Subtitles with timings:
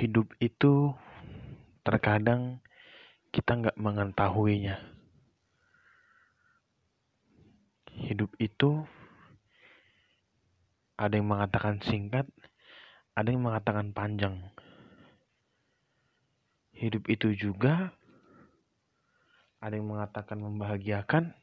[0.00, 0.96] hidup itu
[1.84, 2.64] terkadang
[3.36, 4.80] kita nggak mengetahuinya.
[8.00, 8.80] Hidup itu
[10.96, 12.24] ada yang mengatakan singkat,
[13.12, 14.40] ada yang mengatakan panjang.
[16.72, 17.92] Hidup itu juga
[19.60, 21.36] ada yang mengatakan membahagiakan,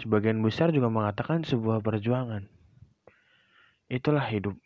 [0.00, 2.48] sebagian besar juga mengatakan sebuah perjuangan.
[3.92, 4.56] Itulah hidup.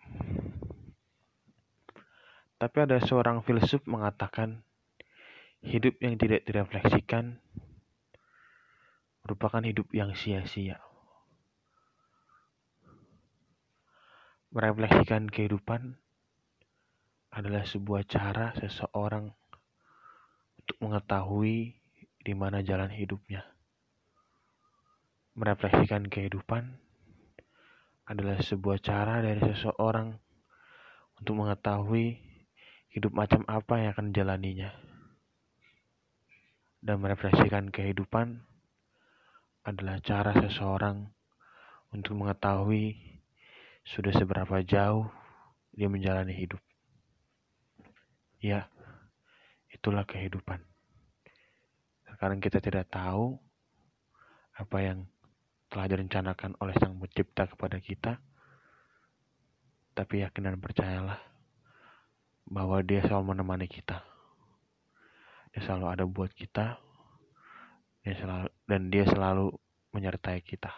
[2.57, 4.65] Tapi ada seorang filsuf mengatakan,
[5.61, 7.37] hidup yang tidak direfleksikan
[9.21, 10.81] merupakan hidup yang sia-sia.
[14.57, 16.01] Merefleksikan kehidupan
[17.29, 19.29] adalah sebuah cara seseorang
[20.57, 21.77] untuk mengetahui
[22.25, 23.45] di mana jalan hidupnya.
[25.37, 26.73] Merefleksikan kehidupan
[28.09, 30.17] adalah sebuah cara dari seseorang
[31.21, 32.26] untuk mengetahui
[32.97, 34.73] hidup macam apa yang akan dijalaninya.
[36.81, 38.41] Dan merefleksikan kehidupan
[39.69, 41.05] adalah cara seseorang
[41.93, 42.97] untuk mengetahui
[43.85, 45.13] sudah seberapa jauh
[45.77, 46.63] dia menjalani hidup.
[48.41, 48.73] Ya,
[49.69, 50.65] itulah kehidupan.
[52.09, 53.37] Sekarang kita tidak tahu
[54.57, 55.05] apa yang
[55.69, 58.17] telah direncanakan oleh Sang Pencipta kepada kita,
[59.93, 61.36] tapi yakin dan percayalah
[62.47, 64.01] bahwa dia selalu menemani kita.
[65.53, 66.87] Dia selalu ada buat kita
[68.07, 69.51] dia selalu, dan dia selalu
[69.91, 70.71] menyertai kita.